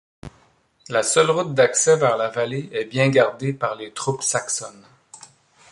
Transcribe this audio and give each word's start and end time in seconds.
La 0.89 1.03
seule 1.03 1.29
route 1.29 1.53
d'accès 1.53 1.95
vers 1.95 2.17
la 2.17 2.27
vallée 2.29 2.69
est 2.71 2.85
bien 2.85 3.09
gardée 3.09 3.53
par 3.53 3.75
les 3.75 3.91
troupes 3.91 4.23
saxonnes. 4.23 4.87